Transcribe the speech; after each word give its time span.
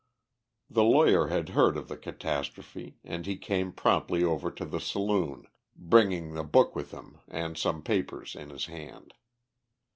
The 0.67 0.83
lawyer 0.83 1.27
had 1.27 1.49
heard 1.49 1.77
of 1.77 1.87
the 1.87 1.95
catastrophe, 1.95 2.97
and 3.03 3.27
he 3.27 3.37
came 3.37 3.71
promptly 3.71 4.23
over 4.23 4.49
to 4.49 4.65
the 4.65 4.79
saloon, 4.79 5.45
bringing 5.75 6.33
the 6.33 6.41
book 6.43 6.75
with 6.75 6.89
him 6.89 7.19
and 7.27 7.55
some 7.55 7.83
papers 7.83 8.33
in 8.35 8.49
his 8.49 8.65
hand. 8.65 9.13